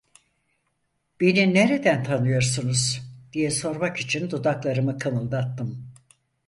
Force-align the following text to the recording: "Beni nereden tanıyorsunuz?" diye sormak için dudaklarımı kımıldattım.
"Beni 1.21 1.53
nereden 1.53 2.03
tanıyorsunuz?" 2.03 3.01
diye 3.33 3.51
sormak 3.51 3.97
için 3.97 4.31
dudaklarımı 4.31 4.99
kımıldattım. 4.99 5.89